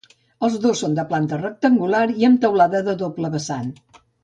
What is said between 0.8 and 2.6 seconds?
són de planta rectangular i amb